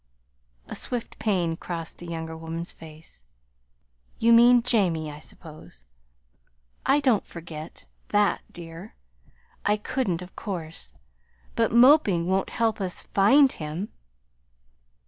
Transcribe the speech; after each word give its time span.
A 0.67 0.75
swift 0.75 1.19
pain 1.19 1.55
crossed 1.55 1.99
the 1.99 2.07
younger 2.07 2.35
woman's 2.35 2.71
face. 2.73 3.23
"You 4.17 4.33
mean 4.33 4.63
Jamie, 4.63 5.11
I 5.11 5.19
suppose. 5.19 5.85
I 6.87 6.99
don't 6.99 7.23
forget 7.23 7.85
that, 8.09 8.41
dear. 8.51 8.95
I 9.63 9.77
couldn't, 9.77 10.23
of 10.23 10.35
course. 10.35 10.93
But 11.55 11.71
moping 11.71 12.25
won't 12.25 12.49
help 12.49 12.81
us 12.81 13.03
find 13.03 13.51
him." 13.51 13.89